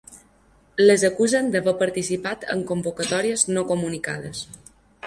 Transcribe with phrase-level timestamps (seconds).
[0.81, 4.45] Les acusen d’haver participat en convocatòries no comunicades.